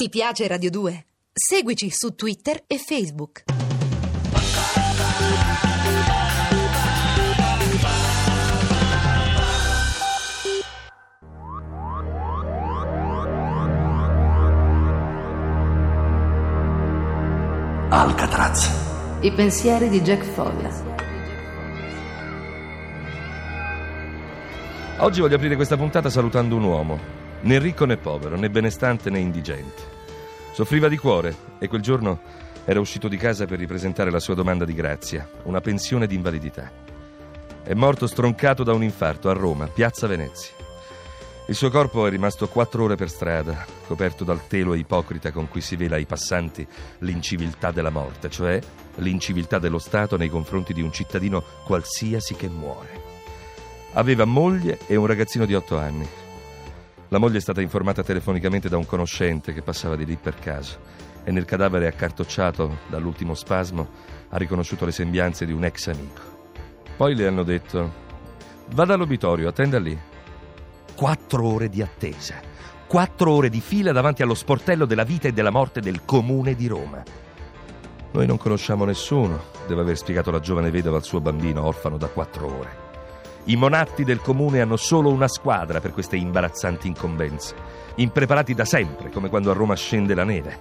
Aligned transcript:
Ti 0.00 0.08
piace 0.10 0.46
Radio 0.46 0.70
2? 0.70 1.06
Seguici 1.32 1.90
su 1.90 2.14
Twitter 2.14 2.62
e 2.68 2.78
Facebook. 2.78 3.42
Alcatraz. 17.88 19.18
I 19.22 19.32
pensieri 19.32 19.88
di 19.88 20.00
Jack 20.00 20.22
Folla. 20.22 20.70
Oggi 24.98 25.20
voglio 25.20 25.34
aprire 25.34 25.56
questa 25.56 25.76
puntata 25.76 26.08
salutando 26.08 26.54
un 26.54 26.62
uomo, 26.62 26.98
né 27.42 27.58
ricco 27.58 27.84
né 27.84 27.96
povero, 27.96 28.36
né 28.36 28.48
benestante 28.50 29.10
né 29.10 29.18
indigente. 29.18 29.96
Soffriva 30.52 30.88
di 30.88 30.96
cuore 30.96 31.36
e 31.58 31.68
quel 31.68 31.82
giorno 31.82 32.20
era 32.64 32.80
uscito 32.80 33.08
di 33.08 33.16
casa 33.16 33.46
per 33.46 33.58
ripresentare 33.58 34.10
la 34.10 34.20
sua 34.20 34.34
domanda 34.34 34.64
di 34.64 34.74
grazia, 34.74 35.28
una 35.44 35.60
pensione 35.60 36.06
di 36.06 36.14
invalidità. 36.14 36.70
È 37.62 37.74
morto 37.74 38.06
stroncato 38.06 38.62
da 38.62 38.72
un 38.72 38.82
infarto 38.82 39.30
a 39.30 39.32
Roma, 39.32 39.66
piazza 39.68 40.06
Venezia. 40.06 40.54
Il 41.46 41.54
suo 41.54 41.70
corpo 41.70 42.06
è 42.06 42.10
rimasto 42.10 42.46
quattro 42.48 42.84
ore 42.84 42.96
per 42.96 43.08
strada, 43.08 43.64
coperto 43.86 44.22
dal 44.22 44.46
telo 44.46 44.74
ipocrita 44.74 45.32
con 45.32 45.48
cui 45.48 45.62
si 45.62 45.76
vela 45.76 45.96
ai 45.96 46.04
passanti 46.04 46.66
l'inciviltà 46.98 47.70
della 47.70 47.88
morte, 47.88 48.28
cioè 48.28 48.60
l'inciviltà 48.96 49.58
dello 49.58 49.78
Stato 49.78 50.18
nei 50.18 50.28
confronti 50.28 50.74
di 50.74 50.82
un 50.82 50.92
cittadino 50.92 51.42
qualsiasi 51.64 52.34
che 52.34 52.48
muore. 52.48 53.00
Aveva 53.94 54.26
moglie 54.26 54.80
e 54.86 54.96
un 54.96 55.06
ragazzino 55.06 55.46
di 55.46 55.54
otto 55.54 55.78
anni. 55.78 56.06
La 57.10 57.18
moglie 57.18 57.38
è 57.38 57.40
stata 57.40 57.62
informata 57.62 58.02
telefonicamente 58.02 58.68
da 58.68 58.76
un 58.76 58.84
conoscente 58.84 59.54
che 59.54 59.62
passava 59.62 59.96
di 59.96 60.04
lì 60.04 60.16
per 60.16 60.34
caso 60.34 60.78
e 61.24 61.30
nel 61.30 61.46
cadavere 61.46 61.86
accartocciato 61.86 62.80
dall'ultimo 62.88 63.32
spasmo 63.32 63.88
ha 64.28 64.36
riconosciuto 64.36 64.84
le 64.84 64.92
sembianze 64.92 65.46
di 65.46 65.52
un 65.52 65.64
ex 65.64 65.86
amico. 65.86 66.20
Poi 66.98 67.14
le 67.14 67.26
hanno 67.26 67.44
detto: 67.44 67.92
Vada 68.74 68.92
all'obitorio, 68.92 69.48
attenda 69.48 69.78
lì. 69.78 69.98
Quattro 70.94 71.46
ore 71.46 71.70
di 71.70 71.80
attesa. 71.80 72.34
Quattro 72.86 73.32
ore 73.32 73.48
di 73.48 73.60
fila 73.60 73.92
davanti 73.92 74.22
allo 74.22 74.34
sportello 74.34 74.84
della 74.84 75.04
vita 75.04 75.28
e 75.28 75.32
della 75.32 75.50
morte 75.50 75.80
del 75.80 76.04
comune 76.04 76.54
di 76.54 76.66
Roma. 76.66 77.02
Noi 78.10 78.26
non 78.26 78.36
conosciamo 78.36 78.84
nessuno, 78.84 79.44
deve 79.66 79.80
aver 79.80 79.96
spiegato 79.96 80.30
la 80.30 80.40
giovane 80.40 80.70
vedova 80.70 80.96
al 80.96 81.04
suo 81.04 81.20
bambino 81.20 81.64
orfano 81.64 81.96
da 81.96 82.08
quattro 82.08 82.46
ore. 82.58 82.87
I 83.48 83.56
monatti 83.56 84.04
del 84.04 84.20
comune 84.20 84.60
hanno 84.60 84.76
solo 84.76 85.10
una 85.10 85.26
squadra 85.26 85.80
per 85.80 85.92
queste 85.92 86.16
imbarazzanti 86.16 86.86
incombenze, 86.86 87.54
impreparati 87.94 88.52
da 88.52 88.66
sempre, 88.66 89.08
come 89.08 89.30
quando 89.30 89.50
a 89.50 89.54
Roma 89.54 89.74
scende 89.74 90.14
la 90.14 90.24
neve. 90.24 90.60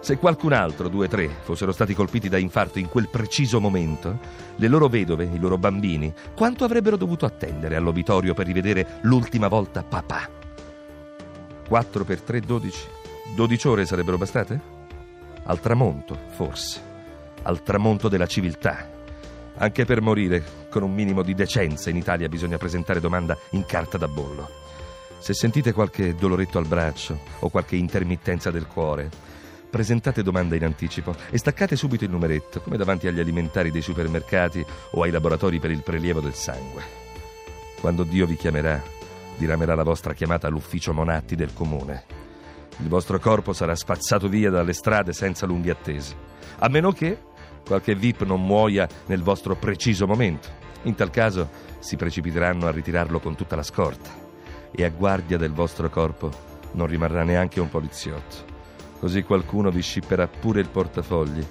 Se 0.00 0.18
qualcun 0.18 0.52
altro, 0.52 0.88
due 0.88 1.06
o 1.06 1.08
tre, 1.08 1.28
fossero 1.28 1.70
stati 1.70 1.94
colpiti 1.94 2.28
da 2.28 2.36
infarto 2.36 2.80
in 2.80 2.88
quel 2.88 3.08
preciso 3.08 3.60
momento, 3.60 4.18
le 4.56 4.66
loro 4.66 4.88
vedove, 4.88 5.22
i 5.32 5.38
loro 5.38 5.56
bambini, 5.56 6.12
quanto 6.34 6.64
avrebbero 6.64 6.96
dovuto 6.96 7.26
attendere 7.26 7.76
all'obitorio 7.76 8.34
per 8.34 8.46
rivedere 8.46 8.98
l'ultima 9.02 9.46
volta 9.46 9.84
papà? 9.84 10.28
4 11.68 12.04
per 12.04 12.22
3, 12.22 12.40
12. 12.40 12.88
12 13.36 13.68
ore 13.68 13.86
sarebbero 13.86 14.18
bastate? 14.18 14.60
Al 15.44 15.60
tramonto, 15.60 16.18
forse. 16.30 16.80
Al 17.42 17.62
tramonto 17.62 18.08
della 18.08 18.26
civiltà. 18.26 18.94
Anche 19.58 19.86
per 19.86 20.02
morire, 20.02 20.44
con 20.68 20.82
un 20.82 20.92
minimo 20.92 21.22
di 21.22 21.32
decenza, 21.32 21.88
in 21.88 21.96
Italia 21.96 22.28
bisogna 22.28 22.58
presentare 22.58 23.00
domanda 23.00 23.38
in 23.50 23.64
carta 23.64 23.96
da 23.96 24.06
bollo. 24.06 24.64
Se 25.18 25.32
sentite 25.32 25.72
qualche 25.72 26.14
doloretto 26.14 26.58
al 26.58 26.66
braccio 26.66 27.18
o 27.38 27.48
qualche 27.48 27.76
intermittenza 27.76 28.50
del 28.50 28.66
cuore, 28.66 29.08
presentate 29.70 30.22
domanda 30.22 30.56
in 30.56 30.64
anticipo 30.64 31.14
e 31.30 31.38
staccate 31.38 31.74
subito 31.74 32.04
il 32.04 32.10
numeretto, 32.10 32.60
come 32.60 32.76
davanti 32.76 33.08
agli 33.08 33.18
alimentari 33.18 33.70
dei 33.70 33.80
supermercati 33.80 34.64
o 34.90 35.02
ai 35.02 35.10
laboratori 35.10 35.58
per 35.58 35.70
il 35.70 35.82
prelievo 35.82 36.20
del 36.20 36.34
sangue. 36.34 36.82
Quando 37.80 38.02
Dio 38.02 38.26
vi 38.26 38.36
chiamerà, 38.36 38.82
diramerà 39.38 39.74
la 39.74 39.84
vostra 39.84 40.12
chiamata 40.12 40.48
all'ufficio 40.48 40.92
Monatti 40.92 41.34
del 41.34 41.54
comune. 41.54 42.04
Il 42.78 42.88
vostro 42.88 43.18
corpo 43.18 43.54
sarà 43.54 43.74
spazzato 43.74 44.28
via 44.28 44.50
dalle 44.50 44.74
strade 44.74 45.14
senza 45.14 45.46
lunghe 45.46 45.70
attese, 45.70 46.14
a 46.58 46.68
meno 46.68 46.92
che 46.92 47.18
qualche 47.66 47.94
VIP 47.94 48.22
non 48.22 48.44
muoia 48.44 48.88
nel 49.06 49.22
vostro 49.22 49.56
preciso 49.56 50.06
momento. 50.06 50.48
In 50.82 50.94
tal 50.94 51.10
caso 51.10 51.50
si 51.80 51.96
precipiteranno 51.96 52.66
a 52.66 52.70
ritirarlo 52.70 53.18
con 53.18 53.34
tutta 53.34 53.56
la 53.56 53.64
scorta 53.64 54.08
e 54.70 54.84
a 54.84 54.90
guardia 54.90 55.36
del 55.36 55.52
vostro 55.52 55.90
corpo 55.90 56.30
non 56.72 56.86
rimarrà 56.86 57.24
neanche 57.24 57.60
un 57.60 57.68
poliziotto. 57.68 58.54
Così 59.00 59.22
qualcuno 59.22 59.70
vi 59.70 59.82
scipperà 59.82 60.28
pure 60.28 60.60
il 60.60 60.68
portafogli, 60.68 61.44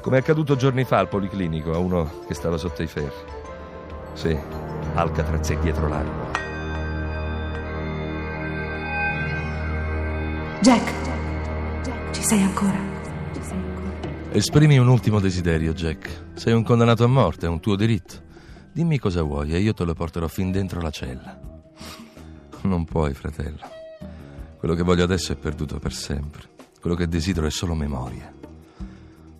come 0.00 0.18
è 0.18 0.20
accaduto 0.20 0.56
giorni 0.56 0.84
fa 0.84 0.98
al 0.98 1.08
policlinico 1.08 1.72
a 1.72 1.78
uno 1.78 2.20
che 2.26 2.34
stava 2.34 2.56
sotto 2.56 2.82
i 2.82 2.86
ferri. 2.86 3.34
Sì, 4.12 4.38
Alcatraz 4.94 5.50
è 5.50 5.58
dietro 5.58 5.88
l'angolo. 5.88 6.30
Jack, 10.60 10.92
ci 12.12 12.22
sei 12.22 12.42
ancora? 12.42 12.95
Esprimi 14.36 14.76
un 14.76 14.88
ultimo 14.88 15.18
desiderio, 15.18 15.72
Jack. 15.72 16.24
Sei 16.34 16.52
un 16.52 16.62
condannato 16.62 17.02
a 17.02 17.06
morte, 17.06 17.46
è 17.46 17.48
un 17.48 17.58
tuo 17.58 17.74
diritto. 17.74 18.20
Dimmi 18.70 18.98
cosa 18.98 19.22
vuoi 19.22 19.54
e 19.54 19.60
io 19.60 19.72
te 19.72 19.82
lo 19.84 19.94
porterò 19.94 20.28
fin 20.28 20.50
dentro 20.50 20.78
la 20.82 20.90
cella. 20.90 21.40
Non 22.64 22.84
puoi, 22.84 23.14
fratello. 23.14 23.60
Quello 24.58 24.74
che 24.74 24.82
voglio 24.82 25.04
adesso 25.04 25.32
è 25.32 25.36
perduto 25.36 25.78
per 25.78 25.94
sempre. 25.94 26.42
Quello 26.78 26.94
che 26.94 27.08
desidero 27.08 27.46
è 27.46 27.50
solo 27.50 27.74
memoria. 27.74 28.30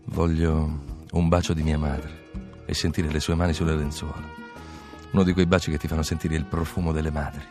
Voglio 0.04 1.04
un 1.10 1.28
bacio 1.28 1.52
di 1.52 1.62
mia 1.62 1.76
madre 1.76 2.30
e 2.64 2.72
sentire 2.72 3.10
le 3.10 3.20
sue 3.20 3.34
mani 3.34 3.52
sulle 3.52 3.76
lenzuola. 3.76 4.26
Uno 5.10 5.22
di 5.24 5.34
quei 5.34 5.44
baci 5.44 5.70
che 5.70 5.76
ti 5.76 5.88
fanno 5.88 6.04
sentire 6.04 6.36
il 6.36 6.46
profumo 6.46 6.92
delle 6.92 7.10
madri. 7.10 7.44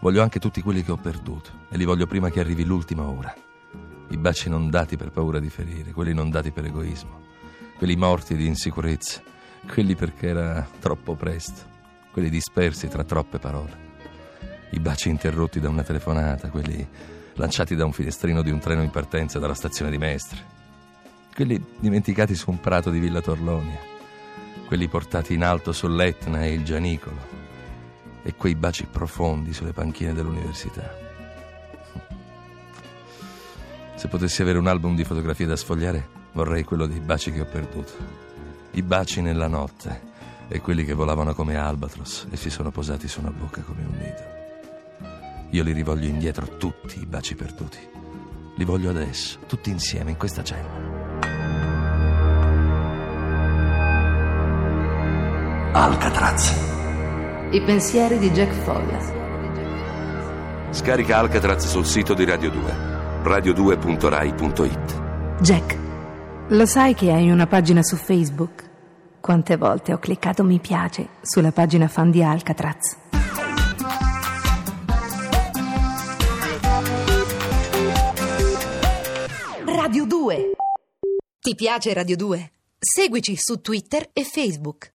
Voglio 0.00 0.22
anche 0.22 0.38
tutti 0.38 0.62
quelli 0.62 0.82
che 0.82 0.92
ho 0.92 0.96
perduto 0.96 1.50
e 1.68 1.76
li 1.76 1.84
voglio 1.84 2.06
prima 2.06 2.30
che 2.30 2.40
arrivi 2.40 2.64
l'ultima 2.64 3.06
ora. 3.06 3.48
I 4.10 4.16
baci 4.16 4.48
non 4.48 4.70
dati 4.70 4.96
per 4.96 5.12
paura 5.12 5.38
di 5.38 5.48
ferire, 5.48 5.92
quelli 5.92 6.12
non 6.12 6.30
dati 6.30 6.50
per 6.50 6.64
egoismo, 6.64 7.20
quelli 7.78 7.94
morti 7.94 8.34
di 8.34 8.44
insicurezza, 8.44 9.22
quelli 9.72 9.94
perché 9.94 10.28
era 10.28 10.68
troppo 10.80 11.14
presto, 11.14 11.62
quelli 12.12 12.28
dispersi 12.28 12.88
tra 12.88 13.04
troppe 13.04 13.38
parole. 13.38 13.88
I 14.70 14.80
baci 14.80 15.10
interrotti 15.10 15.60
da 15.60 15.68
una 15.68 15.84
telefonata, 15.84 16.50
quelli 16.50 16.84
lanciati 17.34 17.76
da 17.76 17.84
un 17.84 17.92
finestrino 17.92 18.42
di 18.42 18.50
un 18.50 18.58
treno 18.58 18.82
in 18.82 18.90
partenza 18.90 19.38
dalla 19.38 19.54
stazione 19.54 19.92
di 19.92 19.98
Mestre, 19.98 20.44
quelli 21.32 21.64
dimenticati 21.78 22.34
su 22.34 22.50
un 22.50 22.58
prato 22.58 22.90
di 22.90 22.98
Villa 22.98 23.20
Torlonia, 23.20 23.78
quelli 24.66 24.88
portati 24.88 25.34
in 25.34 25.44
alto 25.44 25.70
sull'Etna 25.70 26.42
e 26.42 26.52
il 26.52 26.64
Gianicolo, 26.64 27.38
e 28.24 28.34
quei 28.34 28.56
baci 28.56 28.86
profondi 28.86 29.52
sulle 29.52 29.72
panchine 29.72 30.12
dell'università. 30.12 31.09
Se 34.00 34.08
potessi 34.08 34.40
avere 34.40 34.56
un 34.56 34.66
album 34.66 34.96
di 34.96 35.04
fotografie 35.04 35.44
da 35.44 35.56
sfogliare, 35.56 36.08
vorrei 36.32 36.64
quello 36.64 36.86
dei 36.86 37.00
baci 37.00 37.30
che 37.32 37.42
ho 37.42 37.44
perduto. 37.44 37.92
I 38.70 38.80
baci 38.80 39.20
nella 39.20 39.46
notte 39.46 40.00
e 40.48 40.62
quelli 40.62 40.86
che 40.86 40.94
volavano 40.94 41.34
come 41.34 41.58
albatros 41.58 42.26
e 42.30 42.36
si 42.38 42.48
sono 42.48 42.70
posati 42.70 43.06
su 43.06 43.20
una 43.20 43.30
bocca 43.30 43.60
come 43.60 43.82
un 43.82 43.92
nido. 43.98 45.48
Io 45.50 45.62
li 45.62 45.72
rivoglio 45.72 46.06
indietro 46.06 46.56
tutti 46.56 46.98
i 46.98 47.04
baci 47.04 47.34
perduti. 47.34 47.76
Li 48.56 48.64
voglio 48.64 48.88
adesso, 48.88 49.40
tutti 49.46 49.68
insieme 49.68 50.12
in 50.12 50.16
questa 50.16 50.42
cella. 50.42 50.88
Alcatraz. 55.74 56.54
I 57.50 57.60
pensieri 57.60 58.16
di 58.16 58.30
Jack 58.30 58.52
Folla. 58.62 59.18
Scarica 60.70 61.18
Alcatraz 61.18 61.66
sul 61.66 61.84
sito 61.84 62.14
di 62.14 62.24
Radio 62.24 62.50
2. 62.50 62.99
radio2.rai.it. 63.22 65.40
Jack, 65.40 65.78
lo 66.48 66.66
sai 66.66 66.94
che 66.94 67.12
hai 67.12 67.30
una 67.30 67.46
pagina 67.46 67.82
su 67.82 67.96
Facebook? 67.96 68.68
Quante 69.20 69.56
volte 69.56 69.92
ho 69.92 69.98
cliccato 69.98 70.42
mi 70.42 70.58
piace 70.58 71.08
sulla 71.20 71.52
pagina 71.52 71.88
fan 71.88 72.10
di 72.10 72.22
Alcatraz? 72.22 72.96
Radio 79.66 80.06
2. 80.06 80.50
Ti 81.40 81.54
piace 81.54 81.92
Radio 81.92 82.16
2? 82.16 82.52
Seguici 82.78 83.36
su 83.36 83.60
Twitter 83.60 84.08
e 84.12 84.24
Facebook. 84.24 84.88